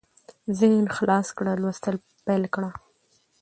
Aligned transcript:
ذهن 0.59 0.85
خلاص 0.97 1.27
کړه 1.37 1.51
لوستل 1.61 1.95
پېل 2.25 2.43
کړه 2.53 2.69